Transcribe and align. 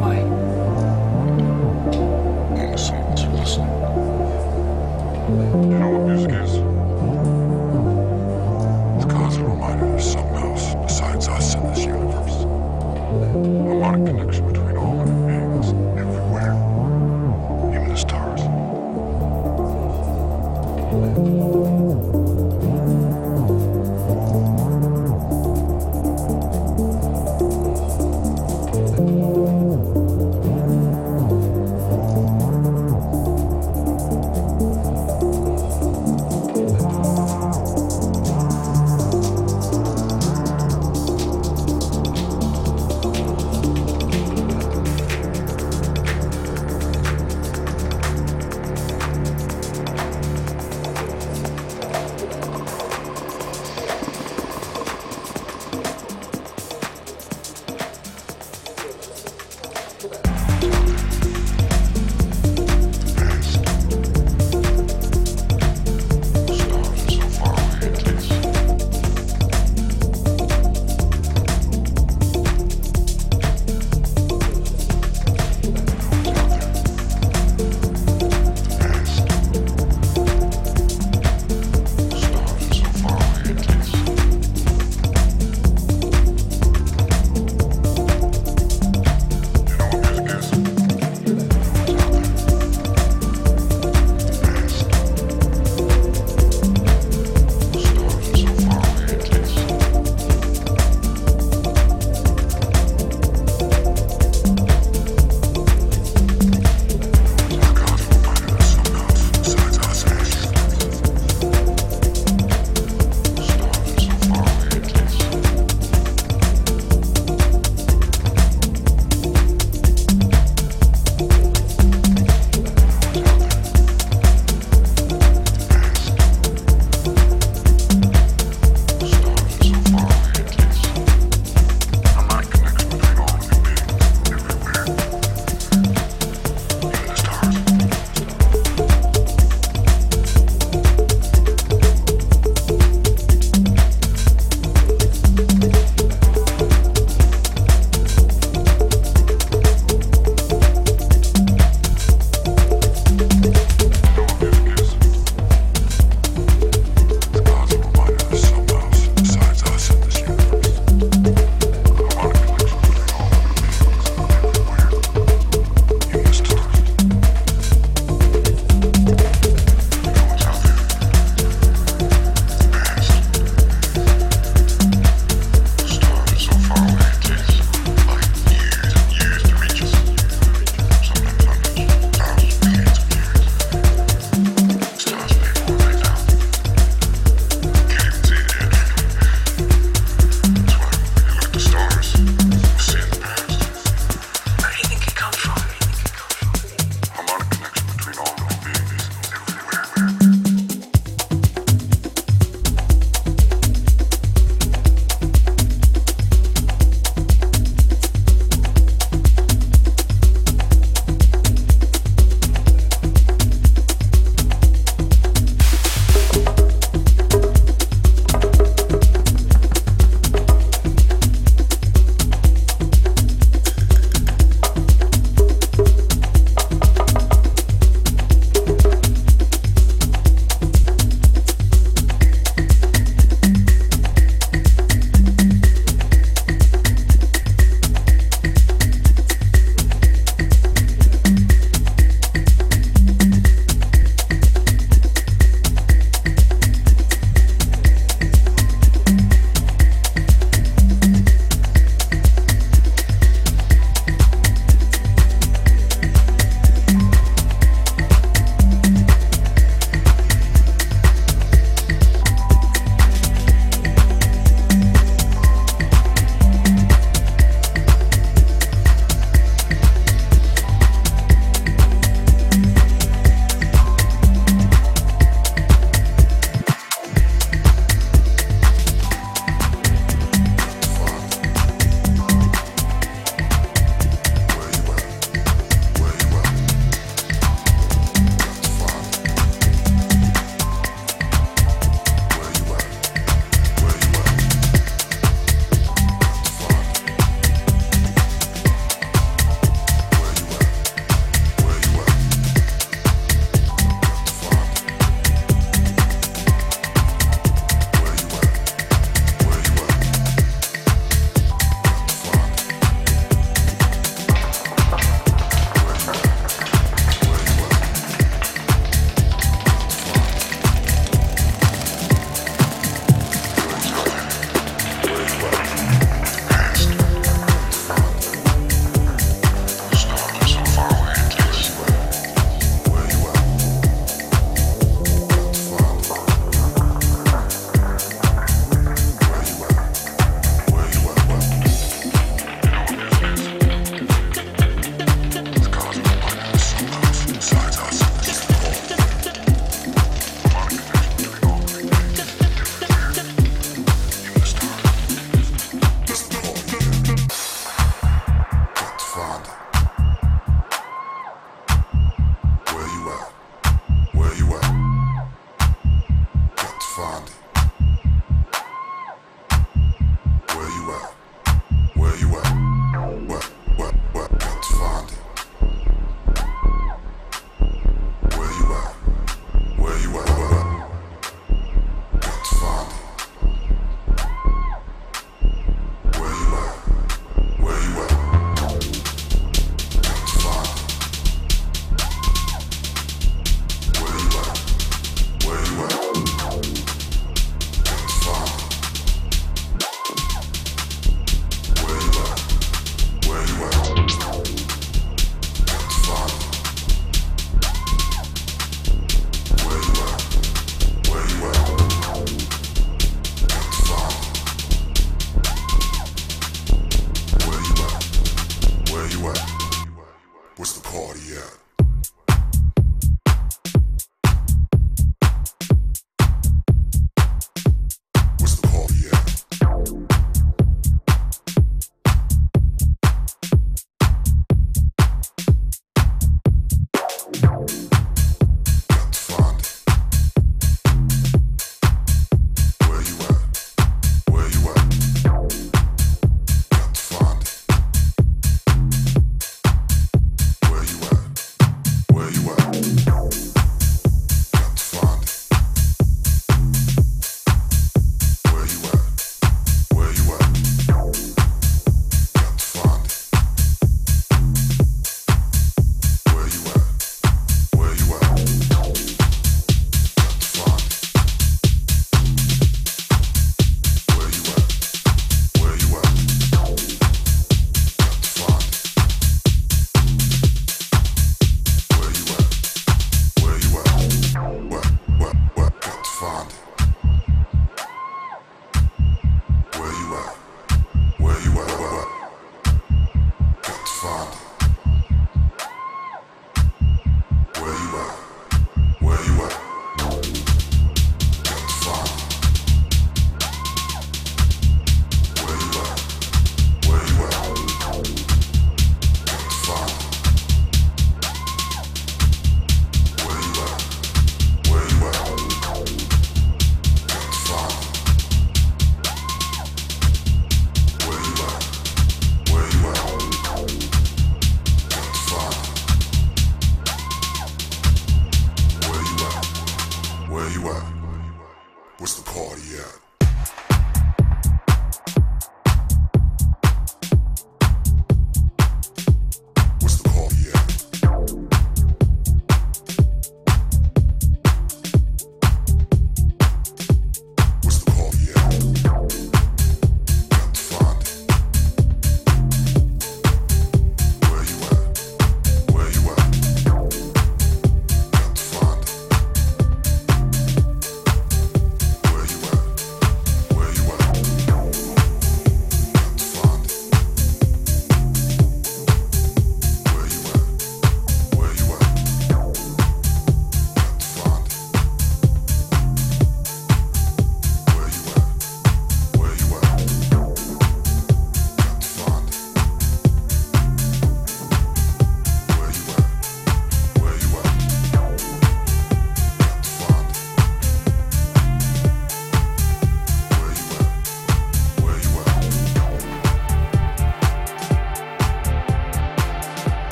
Why? 0.00 0.16
Listen. 3.34 3.66
You 5.70 5.78
know 5.78 5.90
what 5.90 6.02
music 6.08 6.32
is? 6.32 6.52
It's 8.96 9.36
reminder 9.38 9.86
there's 9.86 10.12
something 10.12 10.36
else 10.36 10.74
besides 10.76 11.28
us 11.28 11.54
in 11.54 11.62
this 11.66 11.84
universe. 11.84 12.44
Harmonic 13.32 14.06
connection. 14.06 14.43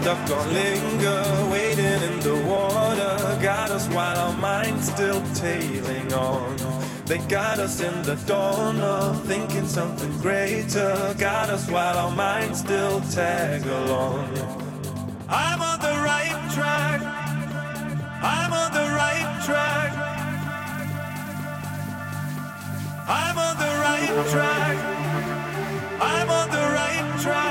Stuck 0.00 0.30
on 0.30 0.52
linger, 0.54 1.22
waiting 1.50 2.02
in 2.08 2.20
the 2.20 2.34
water. 2.48 3.38
Got 3.42 3.70
us 3.70 3.86
while 3.88 4.16
our 4.16 4.36
minds 4.38 4.90
still 4.90 5.22
tailing 5.34 6.12
on. 6.12 6.56
They 7.04 7.18
got 7.28 7.58
us 7.58 7.80
in 7.80 8.02
the 8.02 8.14
dawn 8.26 8.80
of 8.80 9.22
thinking 9.26 9.66
something 9.66 10.12
greater. 10.20 11.14
Got 11.18 11.50
us 11.50 11.68
while 11.70 11.98
our 11.98 12.14
minds 12.16 12.60
still 12.60 13.00
tag 13.12 13.66
along. 13.66 14.28
I'm 15.28 15.60
on 15.60 15.78
the 15.80 15.96
right 16.10 16.38
track. 16.54 17.00
I'm 18.22 18.52
on 18.52 18.72
the 18.72 18.86
right 19.02 19.30
track. 19.44 19.90
I'm 23.20 23.36
on 23.46 23.56
the 23.64 23.72
right 23.86 24.12
track. 24.32 24.76
I'm 26.00 26.30
on 26.30 26.48
the 26.48 26.64
right 26.78 27.20
track. 27.22 27.49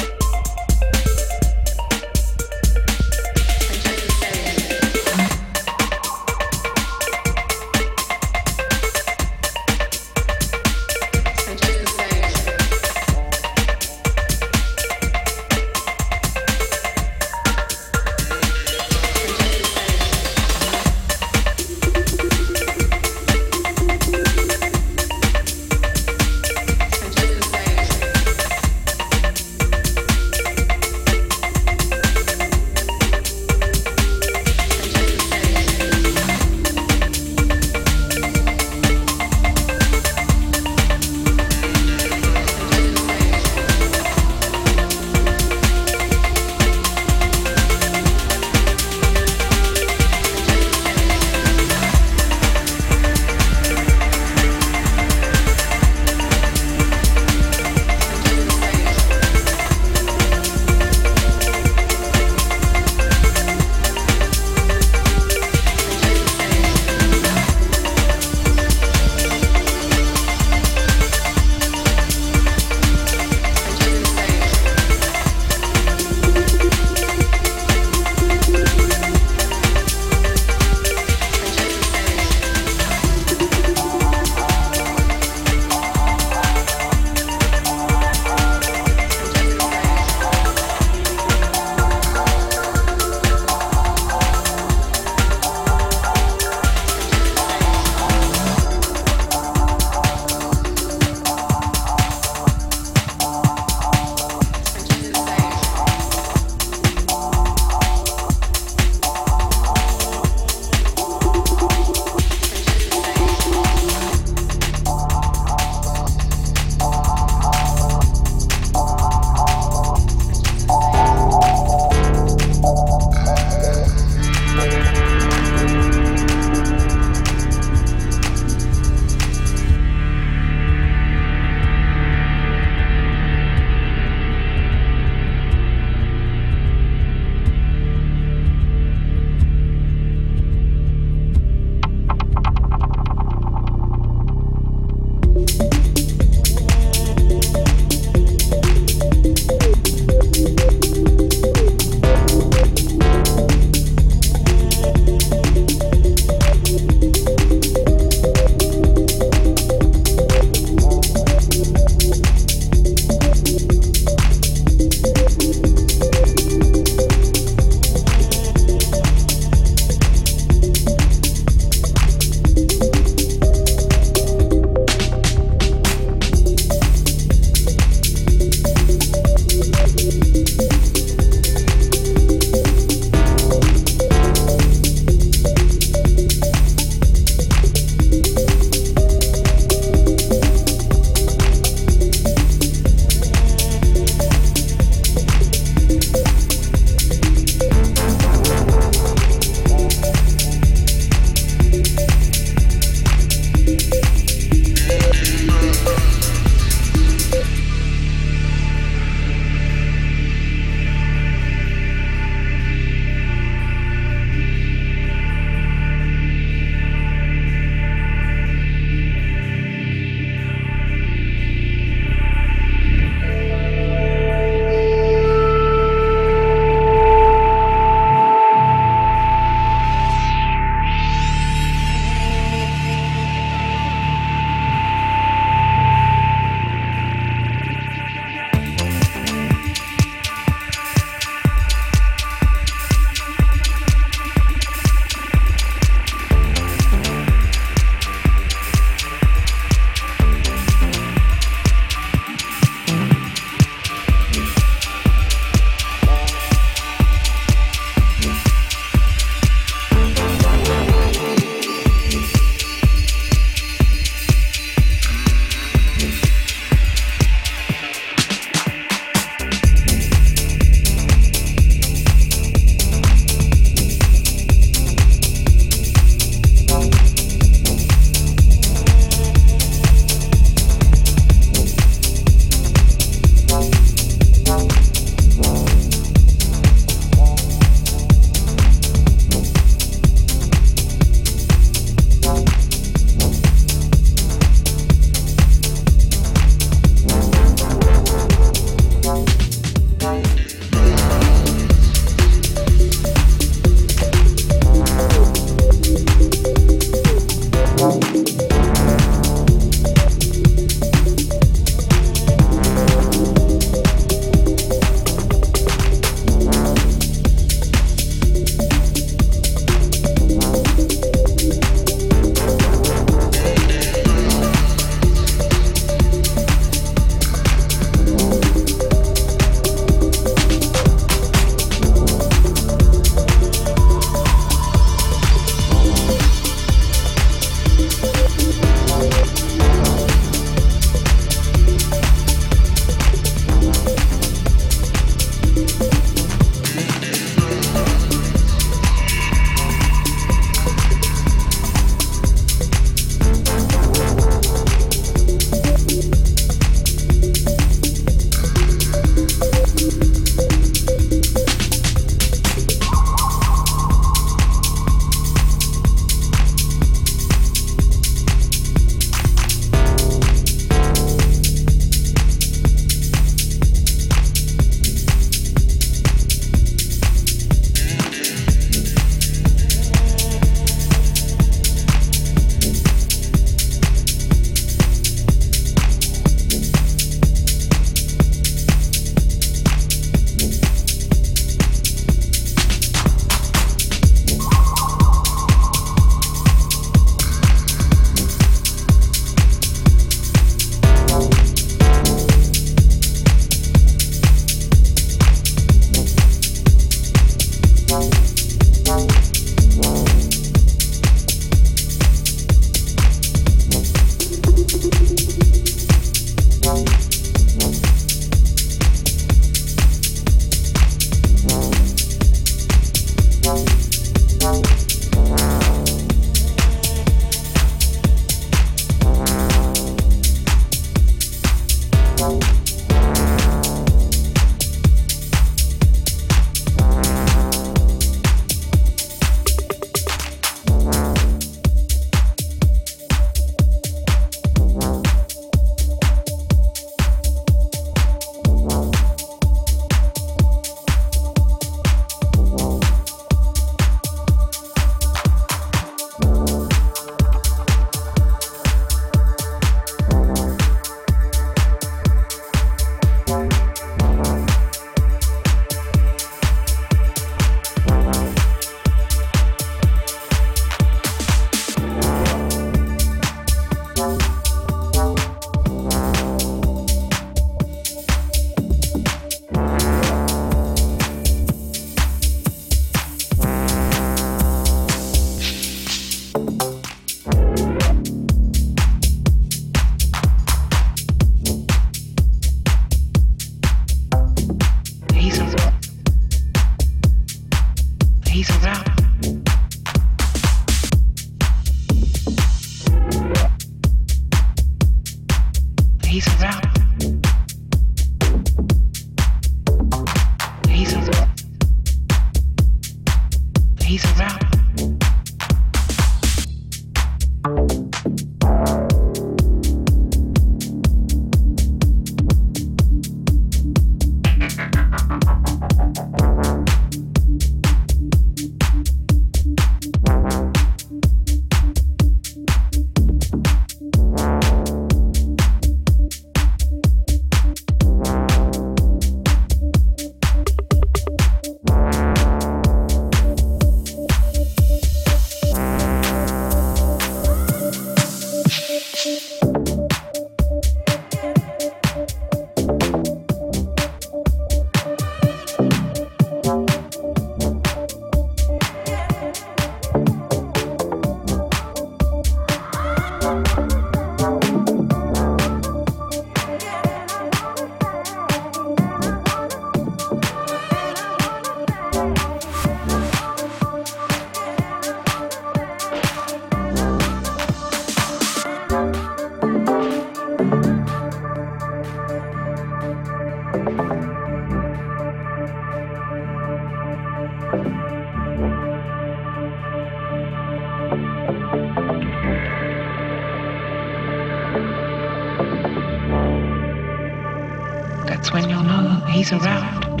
That's 598.06 598.32
when 598.32 598.48
you'll 598.50 598.62
know 598.62 599.02
he's 599.08 599.32
around. 599.32 600.00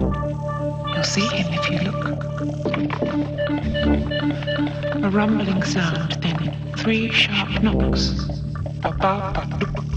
You'll 0.94 1.04
see 1.04 1.26
him 1.26 1.52
if 1.52 1.70
you 1.70 1.78
look. 1.80 2.04
A 5.04 5.10
rumbling 5.10 5.62
sound, 5.62 6.12
then 6.22 6.72
three 6.76 7.10
sharp 7.10 7.62
knocks. 7.62 8.10
Ba 8.82 8.92
ba 9.00 9.32
ba 9.34 9.93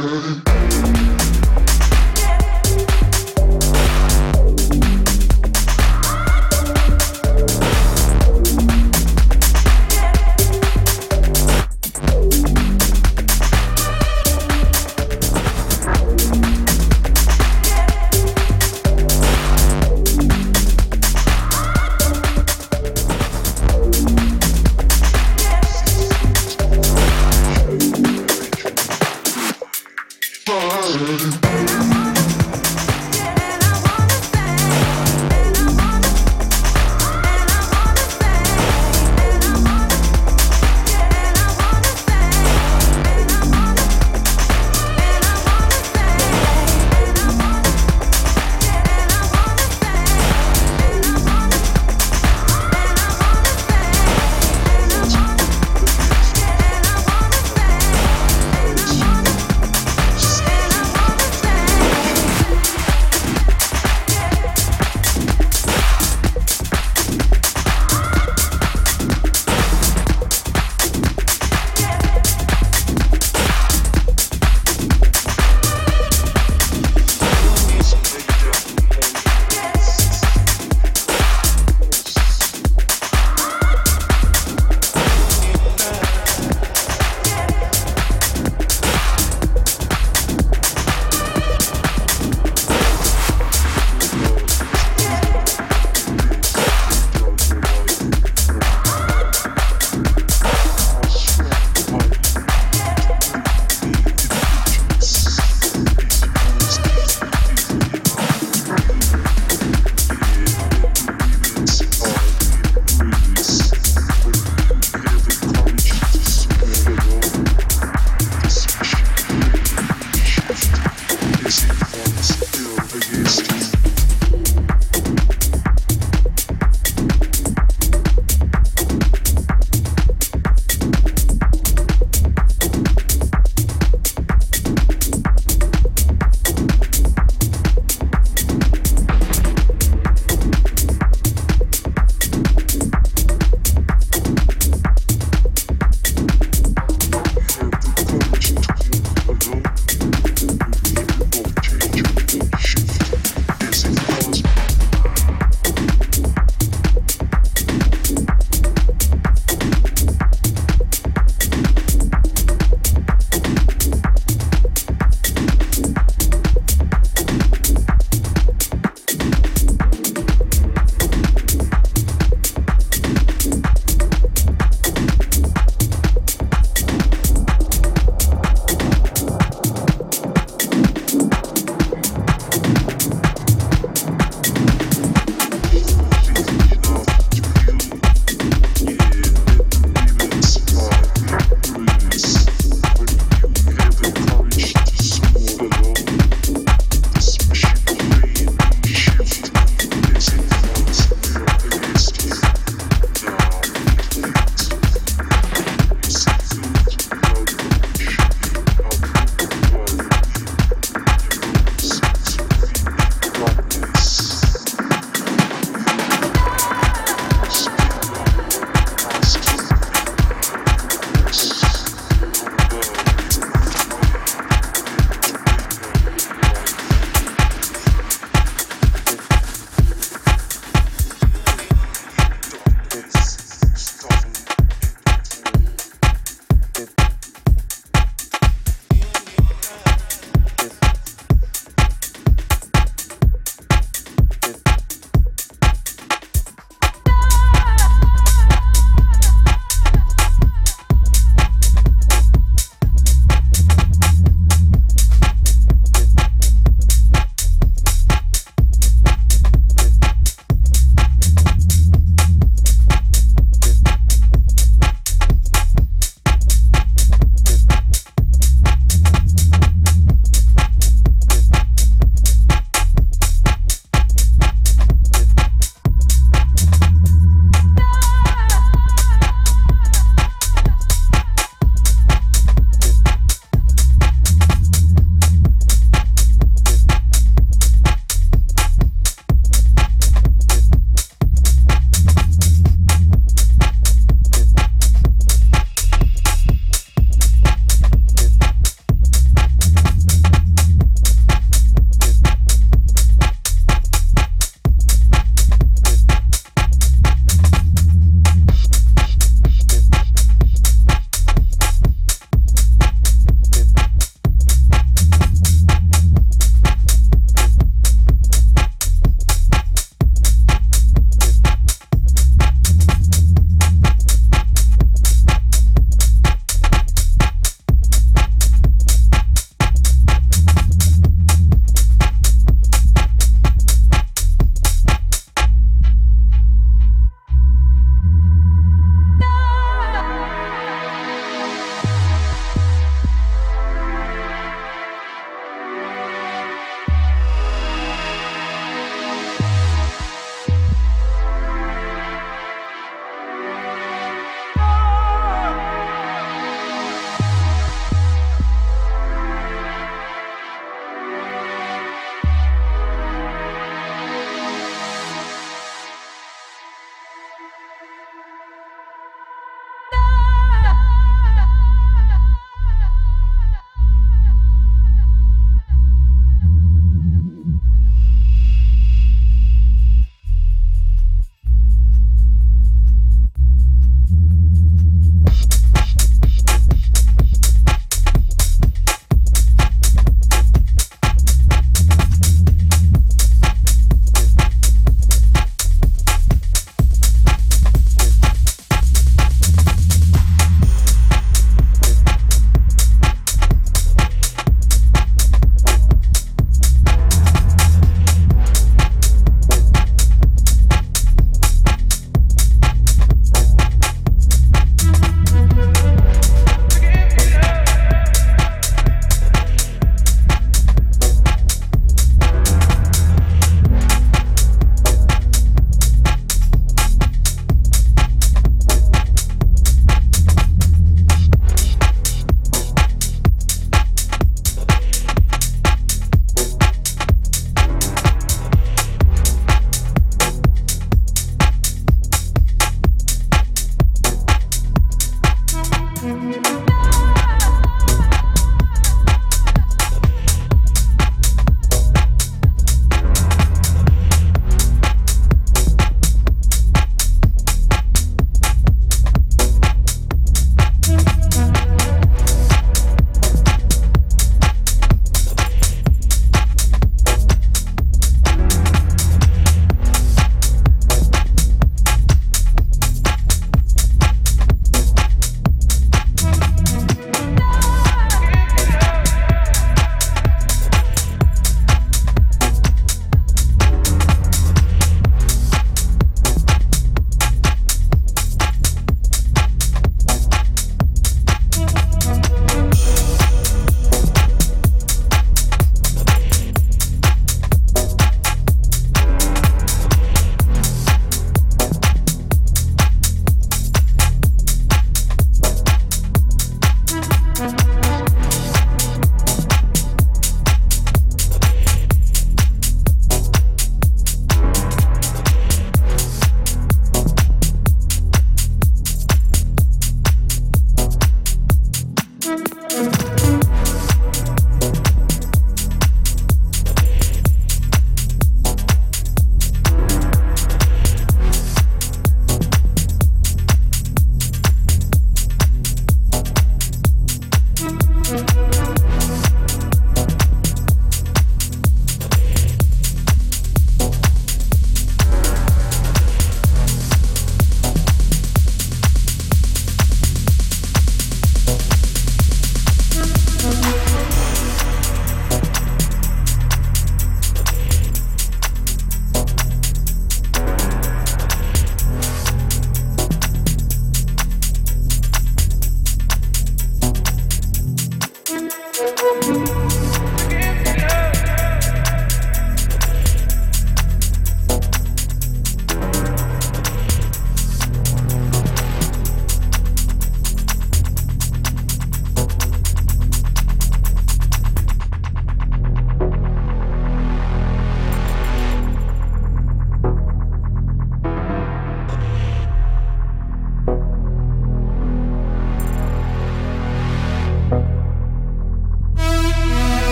Uh-huh. 0.00 0.97